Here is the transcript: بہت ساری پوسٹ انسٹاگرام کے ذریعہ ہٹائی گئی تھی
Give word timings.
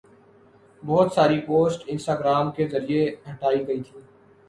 بہت 0.83 1.13
ساری 1.13 1.39
پوسٹ 1.47 1.83
انسٹاگرام 1.87 2.51
کے 2.51 2.67
ذریعہ 2.67 3.05
ہٹائی 3.29 3.67
گئی 3.67 3.81
تھی 3.83 3.99